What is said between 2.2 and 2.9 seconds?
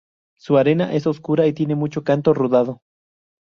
rodado.